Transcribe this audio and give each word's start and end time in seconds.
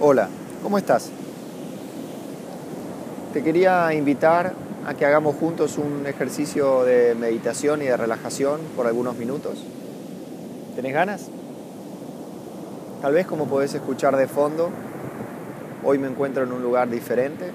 Hola, 0.00 0.28
¿cómo 0.60 0.76
estás? 0.76 1.08
Te 3.32 3.44
quería 3.44 3.94
invitar 3.94 4.52
a 4.84 4.94
que 4.94 5.06
hagamos 5.06 5.36
juntos 5.36 5.78
un 5.78 6.04
ejercicio 6.06 6.82
de 6.82 7.14
meditación 7.14 7.80
y 7.80 7.84
de 7.84 7.96
relajación 7.96 8.60
por 8.74 8.88
algunos 8.88 9.16
minutos. 9.16 9.62
¿Tenés 10.74 10.92
ganas? 10.92 11.28
Tal 13.02 13.14
vez 13.14 13.24
como 13.24 13.46
podés 13.46 13.72
escuchar 13.74 14.16
de 14.16 14.26
fondo, 14.26 14.70
hoy 15.84 15.98
me 15.98 16.08
encuentro 16.08 16.42
en 16.42 16.50
un 16.50 16.60
lugar 16.60 16.90
diferente. 16.90 17.52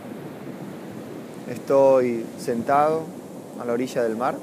Estoy 1.51 2.25
sentado 2.39 3.01
a 3.61 3.65
la 3.65 3.73
orilla 3.73 4.01
del 4.01 4.15
mar 4.15 4.35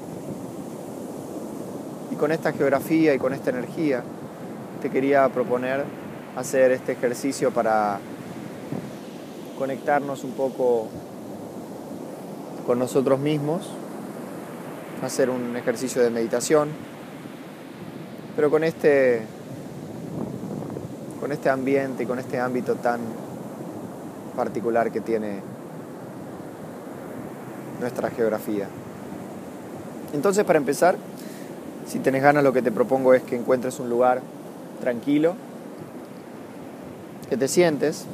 y 2.11 2.15
con 2.15 2.31
esta 2.31 2.53
geografía 2.53 3.15
y 3.15 3.17
con 3.17 3.33
esta 3.33 3.49
energía 3.49 4.03
te 4.83 4.91
quería 4.91 5.27
proponer 5.29 5.83
hacer 6.37 6.71
este 6.71 6.91
ejercicio 6.91 7.51
para 7.51 7.97
conectarnos 9.57 10.23
un 10.23 10.33
poco 10.33 10.87
con 12.67 12.77
nosotros 12.77 13.19
mismos, 13.19 13.67
hacer 15.01 15.31
un 15.31 15.57
ejercicio 15.57 16.03
de 16.03 16.11
meditación, 16.11 16.69
pero 18.35 18.51
con 18.51 18.63
este, 18.63 19.23
con 21.19 21.31
este 21.31 21.49
ambiente 21.49 22.03
y 22.03 22.05
con 22.05 22.19
este 22.19 22.39
ámbito 22.39 22.75
tan 22.75 22.99
particular 24.35 24.91
que 24.91 25.01
tiene 25.01 25.41
nuestra 27.79 28.11
geografía. 28.11 28.67
Entonces, 30.13 30.45
para 30.45 30.59
empezar, 30.59 30.97
si 31.87 31.97
tenés 31.97 32.21
ganas, 32.21 32.43
lo 32.43 32.53
que 32.53 32.61
te 32.61 32.71
propongo 32.71 33.15
es 33.15 33.23
que 33.23 33.35
encuentres 33.35 33.79
un 33.79 33.89
lugar 33.89 34.21
tranquilo, 34.81 35.35
que 37.29 37.37
te 37.37 37.47
sientes 37.47 38.05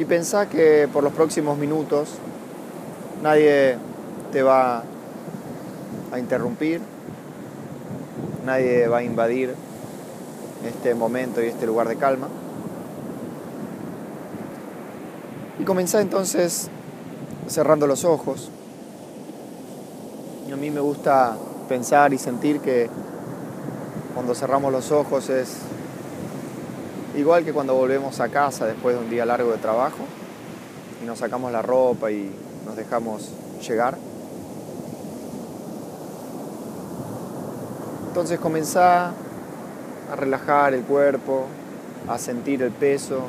y 0.00 0.06
pensá 0.06 0.48
que 0.48 0.88
por 0.90 1.04
los 1.04 1.12
próximos 1.12 1.58
minutos 1.58 2.08
nadie 3.22 3.76
te 4.32 4.42
va 4.42 4.82
a 6.10 6.18
interrumpir, 6.18 6.80
nadie 8.46 8.88
va 8.88 8.98
a 8.98 9.02
invadir 9.02 9.54
este 10.66 10.94
momento 10.94 11.42
y 11.42 11.48
este 11.48 11.66
lugar 11.66 11.86
de 11.86 11.96
calma. 11.96 12.28
Y 15.58 15.64
comenzá 15.64 16.00
entonces 16.00 16.70
cerrando 17.46 17.86
los 17.86 18.06
ojos. 18.06 18.50
Y 20.48 20.52
a 20.52 20.56
mí 20.56 20.70
me 20.70 20.80
gusta 20.80 21.36
pensar 21.68 22.14
y 22.14 22.18
sentir 22.18 22.60
que 22.60 22.88
cuando 24.14 24.34
cerramos 24.34 24.72
los 24.72 24.90
ojos 24.92 25.28
es 25.28 25.58
igual 27.16 27.44
que 27.44 27.52
cuando 27.52 27.74
volvemos 27.74 28.20
a 28.20 28.28
casa 28.28 28.66
después 28.66 28.96
de 28.96 29.02
un 29.02 29.10
día 29.10 29.26
largo 29.26 29.50
de 29.50 29.58
trabajo 29.58 30.04
y 31.02 31.06
nos 31.06 31.18
sacamos 31.18 31.50
la 31.50 31.62
ropa 31.62 32.10
y 32.10 32.30
nos 32.66 32.76
dejamos 32.76 33.30
llegar. 33.66 33.96
Entonces 38.08 38.38
comenzá 38.38 39.12
a 40.10 40.16
relajar 40.16 40.74
el 40.74 40.82
cuerpo, 40.82 41.46
a 42.08 42.18
sentir 42.18 42.62
el 42.62 42.72
peso 42.72 43.22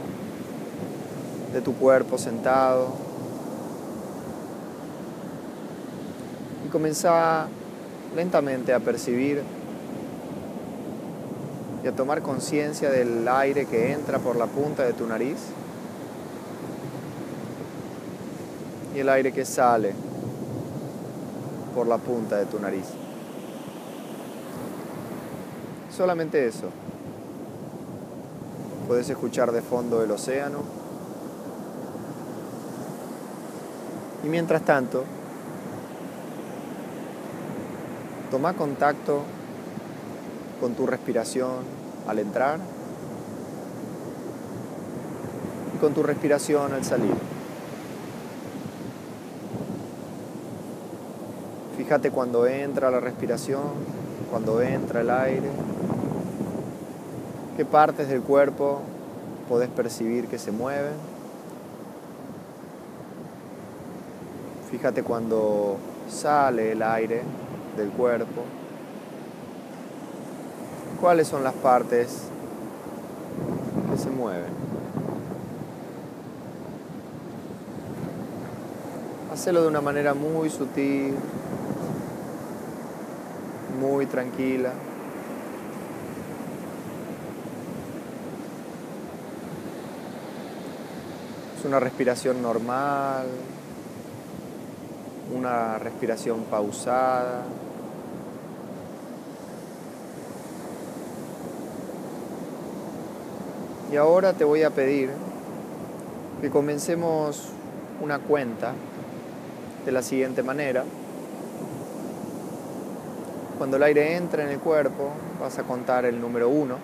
de 1.53 1.61
tu 1.61 1.75
cuerpo 1.75 2.17
sentado. 2.17 2.87
Y 6.65 6.69
comenzá 6.69 7.47
lentamente 8.15 8.73
a 8.73 8.79
percibir 8.79 9.43
y 11.83 11.87
a 11.87 11.91
tomar 11.95 12.21
conciencia 12.21 12.89
del 12.89 13.27
aire 13.27 13.65
que 13.65 13.91
entra 13.91 14.19
por 14.19 14.35
la 14.35 14.45
punta 14.45 14.83
de 14.83 14.93
tu 14.93 15.07
nariz 15.07 15.37
y 18.95 18.99
el 18.99 19.09
aire 19.09 19.31
que 19.31 19.45
sale 19.45 19.93
por 21.73 21.87
la 21.87 21.97
punta 21.97 22.37
de 22.37 22.45
tu 22.45 22.59
nariz. 22.59 22.85
Solamente 25.95 26.45
eso. 26.45 26.69
Puedes 28.87 29.09
escuchar 29.09 29.51
de 29.51 29.61
fondo 29.61 30.03
el 30.03 30.11
océano. 30.11 30.59
Y 34.23 34.27
mientras 34.27 34.63
tanto, 34.63 35.03
toma 38.29 38.53
contacto 38.53 39.23
con 40.61 40.75
tu 40.75 40.85
respiración 40.85 41.49
al 42.07 42.19
entrar 42.19 42.59
y 45.75 45.77
con 45.79 45.93
tu 45.93 46.03
respiración 46.03 46.71
al 46.71 46.85
salir. 46.85 47.15
Fíjate 51.75 52.11
cuando 52.11 52.45
entra 52.45 52.91
la 52.91 52.99
respiración, 52.99 53.63
cuando 54.29 54.61
entra 54.61 55.01
el 55.01 55.09
aire, 55.09 55.49
qué 57.57 57.65
partes 57.65 58.07
del 58.07 58.21
cuerpo 58.21 58.81
podés 59.49 59.67
percibir 59.69 60.27
que 60.27 60.37
se 60.37 60.51
mueven. 60.51 60.93
Fíjate 64.69 65.01
cuando 65.01 65.77
sale 66.07 66.73
el 66.73 66.83
aire 66.83 67.23
del 67.75 67.89
cuerpo 67.89 68.43
cuáles 71.01 71.27
son 71.27 71.43
las 71.43 71.55
partes 71.55 72.21
que 73.91 73.97
se 73.97 74.11
mueven. 74.11 74.53
Hacelo 79.33 79.63
de 79.63 79.67
una 79.67 79.81
manera 79.81 80.13
muy 80.13 80.51
sutil, 80.51 81.15
muy 83.79 84.05
tranquila. 84.05 84.73
Es 91.57 91.65
una 91.65 91.79
respiración 91.79 92.43
normal, 92.43 93.25
una 95.35 95.79
respiración 95.79 96.43
pausada. 96.43 97.43
Y 103.91 103.97
ahora 103.97 104.31
te 104.31 104.45
voy 104.45 104.63
a 104.63 104.69
pedir 104.69 105.09
que 106.39 106.49
comencemos 106.49 107.49
una 108.01 108.19
cuenta 108.19 108.71
de 109.85 109.91
la 109.91 110.01
siguiente 110.01 110.43
manera. 110.43 110.85
Cuando 113.57 113.75
el 113.75 113.83
aire 113.83 114.15
entra 114.15 114.43
en 114.43 114.49
el 114.49 114.59
cuerpo, 114.59 115.09
vas 115.41 115.59
a 115.59 115.63
contar 115.63 116.05
el 116.05 116.21
número 116.21 116.47
1. 116.47 116.75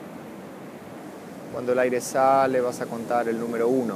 Cuando 1.53 1.71
el 1.71 1.79
aire 1.79 2.01
sale, 2.01 2.59
vas 2.59 2.81
a 2.81 2.87
contar 2.87 3.29
el 3.29 3.39
número 3.39 3.69
1. 3.69 3.95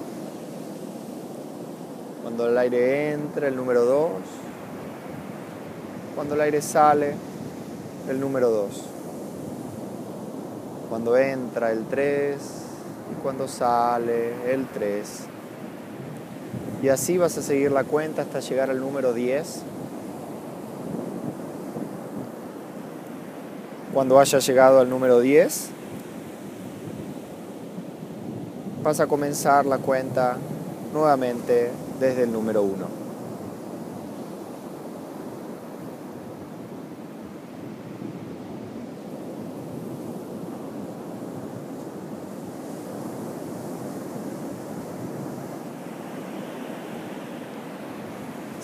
Cuando 2.24 2.48
el 2.48 2.58
aire 2.58 3.12
entra, 3.12 3.50
el 3.50 3.58
número 3.58 3.84
2. 3.84 4.12
Cuando 6.16 6.36
el 6.36 6.42
aire 6.42 6.62
sale, 6.62 7.14
el 8.10 8.22
número 8.22 8.50
2. 8.50 8.84
Cuando 10.90 11.18
entra 11.18 11.72
el 11.72 11.86
3, 11.86 12.61
cuando 13.22 13.48
sale 13.48 14.54
el 14.54 14.68
3. 14.68 15.08
Y 16.84 16.90
así 16.90 17.18
vas 17.18 17.38
a 17.38 17.42
seguir 17.42 17.72
la 17.72 17.84
cuenta 17.84 18.24
hasta 18.24 18.40
llegar 18.40 18.70
al 18.70 18.80
número 18.80 19.14
10. 19.14 19.62
Cuando 23.94 24.20
haya 24.20 24.40
llegado 24.40 24.80
al 24.80 24.90
número 24.90 25.20
10, 25.20 25.70
vas 28.84 29.00
a 29.00 29.08
comenzar 29.08 29.66
la 29.66 29.78
cuenta 29.78 30.38
nuevamente 30.94 31.72
desde 32.00 32.24
el 32.24 32.32
número 32.32 32.64
1. 32.64 33.11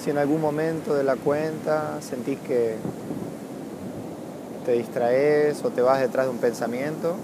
Si 0.08 0.12
en 0.12 0.20
algún 0.20 0.40
momento 0.40 0.96
de 0.96 1.04
la 1.04 1.18
cuenta 1.18 2.00
sentís 2.00 2.40
que 2.40 2.78
te 4.66 4.72
distraes 4.72 5.62
o 5.66 5.70
te 5.70 5.82
vas 5.82 6.00
detrás 6.00 6.28
de 6.28 6.32
un 6.32 6.38
pensamiento, 6.38 7.18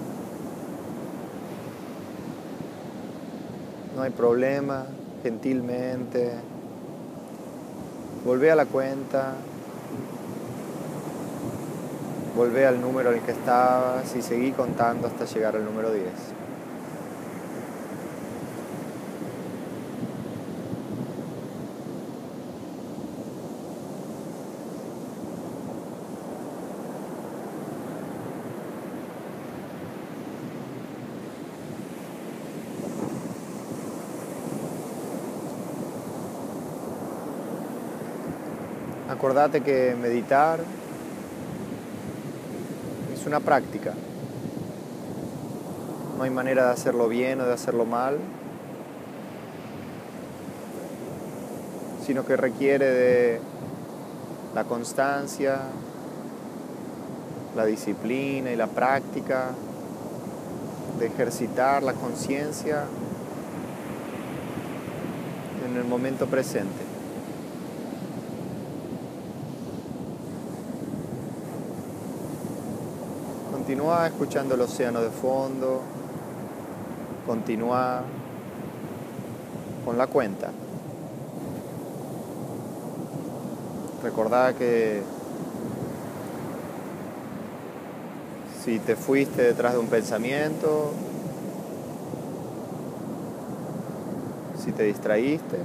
no 3.96 4.02
hay 4.02 4.10
problema, 4.10 4.84
gentilmente, 5.24 6.34
volvé 8.26 8.52
a 8.52 8.56
la 8.58 8.66
cuenta, 8.66 9.36
volvé 12.36 12.68
al 12.68 12.82
número 12.82 13.12
en 13.12 13.20
el 13.20 13.24
que 13.24 13.32
estabas 13.32 14.14
y 14.14 14.22
seguí 14.22 14.52
contando 14.52 15.08
hasta 15.08 15.24
llegar 15.24 15.56
al 15.56 15.64
número 15.64 15.90
10. 15.90 16.04
Acordate 39.10 39.62
que 39.62 39.96
meditar 40.02 40.60
es 43.14 43.26
una 43.26 43.42
práctica. 43.42 43.94
No 46.18 46.24
hay 46.24 46.30
manera 46.30 46.68
de 46.68 46.72
hacerlo 46.72 47.10
bien 47.10 47.42
o 47.42 47.46
de 47.46 47.54
hacerlo 47.54 47.86
mal, 47.86 48.18
sino 52.06 52.26
que 52.26 52.38
requiere 52.38 52.86
de 52.86 53.42
la 54.56 54.64
constancia, 54.64 55.60
la 57.56 57.66
disciplina 57.66 58.52
y 58.52 58.56
la 58.56 58.68
práctica, 58.68 59.50
de 60.98 61.08
ejercitar 61.08 61.84
la 61.84 61.94
conciencia 61.94 62.86
en 65.68 65.76
el 65.76 65.84
momento 65.84 66.28
presente. 66.28 66.93
Continúa 73.66 74.08
escuchando 74.08 74.56
el 74.56 74.62
océano 74.62 75.00
de 75.00 75.10
fondo, 75.10 75.80
continúa 77.26 78.02
con 79.86 79.98
la 79.98 80.06
cuenta. 80.08 80.50
Recordá 84.04 84.52
que 84.54 85.02
si 88.66 88.80
te 88.80 88.98
fuiste 88.98 89.44
detrás 89.44 89.72
de 89.72 89.80
un 89.80 89.88
pensamiento, 89.88 90.92
si 94.62 94.74
te 94.74 94.84
distraíste, 94.84 95.60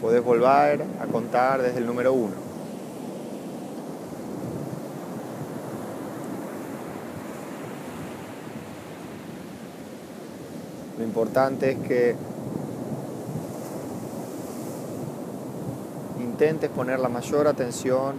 podés 0.00 0.22
volver 0.22 0.84
a 1.00 1.06
contar 1.10 1.60
desde 1.60 1.78
el 1.78 1.86
número 1.86 2.12
uno. 2.12 2.51
Lo 11.02 11.08
importante 11.08 11.72
es 11.72 11.78
que 11.78 12.14
intentes 16.20 16.70
poner 16.70 17.00
la 17.00 17.08
mayor 17.08 17.48
atención 17.48 18.14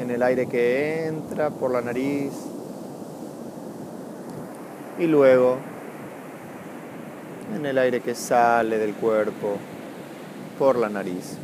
en 0.00 0.10
el 0.10 0.24
aire 0.24 0.48
que 0.48 1.06
entra 1.06 1.50
por 1.50 1.70
la 1.70 1.82
nariz 1.82 2.32
y 4.98 5.06
luego 5.06 5.58
en 7.54 7.64
el 7.64 7.78
aire 7.78 8.00
que 8.00 8.16
sale 8.16 8.76
del 8.76 8.94
cuerpo 8.94 9.56
por 10.58 10.74
la 10.74 10.88
nariz. 10.88 11.38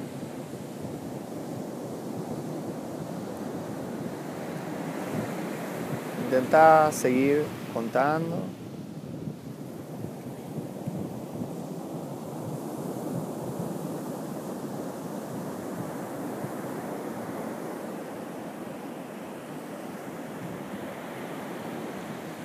Intenta 6.32 6.90
seguir 6.92 7.44
contando. 7.74 8.36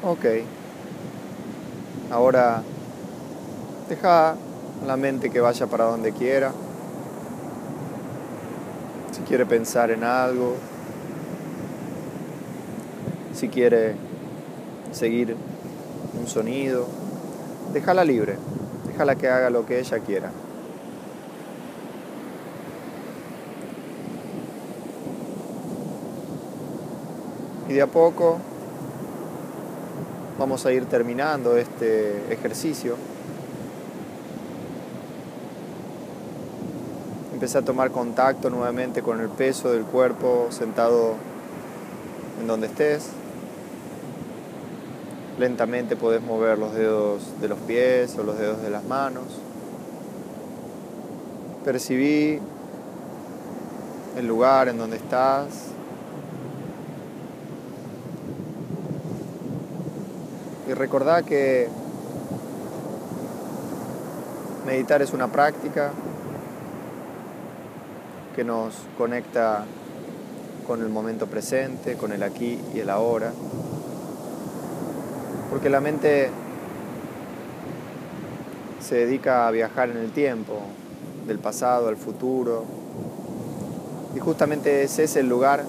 Ok. 0.03 0.25
Ahora 2.11 2.61
deja 3.87 4.35
la 4.85 4.97
mente 4.97 5.29
que 5.29 5.39
vaya 5.39 5.65
para 5.67 5.85
donde 5.85 6.11
quiera. 6.11 6.51
Si 9.13 9.21
quiere 9.21 9.45
pensar 9.45 9.91
en 9.91 10.03
algo, 10.03 10.57
si 13.37 13.49
quiere 13.49 13.93
seguir 14.91 15.35
un 16.19 16.27
sonido, 16.27 16.87
déjala 17.71 18.03
libre, 18.03 18.35
déjala 18.87 19.15
que 19.15 19.29
haga 19.29 19.51
lo 19.51 19.63
que 19.63 19.79
ella 19.79 19.99
quiera. 19.99 20.31
Y 27.69 27.73
de 27.73 27.81
a 27.83 27.85
poco 27.85 28.39
vamos 30.39 30.65
a 30.65 30.71
ir 30.71 30.85
terminando 30.85 31.57
este 31.57 32.33
ejercicio. 32.33 32.95
Empecé 37.33 37.59
a 37.59 37.61
tomar 37.61 37.91
contacto 37.91 38.49
nuevamente 38.49 39.03
con 39.03 39.21
el 39.21 39.29
peso 39.29 39.71
del 39.71 39.83
cuerpo 39.83 40.47
sentado 40.49 41.13
en 42.41 42.47
donde 42.47 42.65
estés. 42.65 43.11
Lentamente 45.37 45.95
puedes 45.95 46.23
mover 46.23 46.57
los 46.57 46.73
dedos 46.73 47.39
de 47.39 47.47
los 47.47 47.59
pies 47.59 48.17
o 48.17 48.23
los 48.23 48.39
dedos 48.39 48.61
de 48.63 48.71
las 48.71 48.83
manos. 48.85 49.25
Percibí 51.63 52.39
el 54.17 54.27
lugar 54.27 54.67
en 54.67 54.79
donde 54.79 54.97
estás. 54.97 55.47
Y 60.67 60.73
recordá 60.73 61.21
que 61.21 61.69
meditar 64.65 65.03
es 65.03 65.13
una 65.13 65.31
práctica 65.31 65.91
que 68.35 68.43
nos 68.43 68.73
conecta 68.97 69.65
con 70.65 70.81
el 70.81 70.89
momento 70.89 71.27
presente, 71.27 71.95
con 71.95 72.11
el 72.11 72.23
aquí 72.23 72.59
y 72.73 72.79
el 72.79 72.89
ahora. 72.89 73.31
Porque 75.57 75.71
la 75.71 75.81
mente 75.81 76.29
se 78.79 78.93
dedica 78.93 79.47
a 79.47 79.49
viajar 79.49 79.89
en 79.89 79.97
el 79.97 80.11
tiempo, 80.11 80.59
del 81.25 81.39
pasado 81.39 81.87
al 81.87 81.97
futuro. 81.97 82.63
Y 84.15 84.19
justamente 84.19 84.83
ese 84.83 85.05
es 85.05 85.15
el 85.15 85.27
lugar 85.27 85.63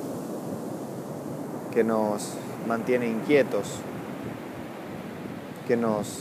que 1.73 1.85
nos 1.85 2.35
mantiene 2.67 3.09
inquietos, 3.09 3.77
que 5.67 5.79
nos 5.79 6.19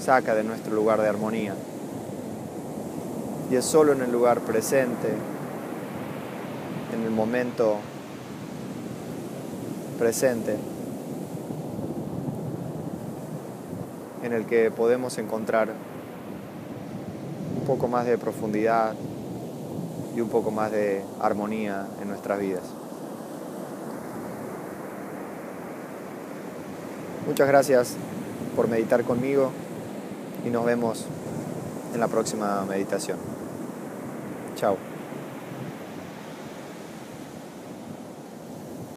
saca 0.00 0.34
de 0.34 0.44
nuestro 0.44 0.74
lugar 0.74 1.02
de 1.02 1.08
armonía. 1.10 1.54
Y 3.50 3.56
es 3.56 3.66
solo 3.66 3.92
en 3.92 4.00
el 4.00 4.10
lugar 4.10 4.40
presente, 4.40 5.08
en 6.94 7.04
el 7.04 7.10
momento 7.10 7.76
presente, 9.98 10.56
en 14.24 14.32
el 14.32 14.46
que 14.46 14.70
podemos 14.70 15.18
encontrar 15.18 15.68
un 17.60 17.66
poco 17.66 17.88
más 17.88 18.06
de 18.06 18.16
profundidad 18.16 18.94
y 20.16 20.20
un 20.20 20.30
poco 20.30 20.50
más 20.50 20.72
de 20.72 21.04
armonía 21.20 21.86
en 22.00 22.08
nuestras 22.08 22.40
vidas. 22.40 22.64
Muchas 27.26 27.48
gracias 27.48 27.96
por 28.56 28.68
meditar 28.68 29.04
conmigo 29.04 29.50
y 30.46 30.48
nos 30.48 30.64
vemos 30.64 31.04
en 31.92 32.00
la 32.00 32.08
próxima 32.08 32.64
meditación. 32.66 33.18
Chao. 34.56 34.93